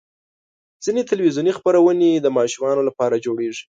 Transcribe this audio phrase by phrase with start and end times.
[0.83, 3.63] ځینې تلویزیوني خپرونې د ماشومانو لپاره جوړېږي.